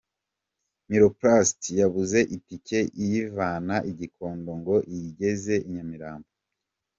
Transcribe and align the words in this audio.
Miroplast 0.89 1.61
yabuze 1.79 2.19
itike 2.35 2.79
iyivana 3.03 3.75
i 3.89 3.91
Gikondo 3.99 4.51
ngo 4.59 4.75
iyigeze 4.93 5.53
i 5.67 5.69
Nyamirambo. 5.75 6.29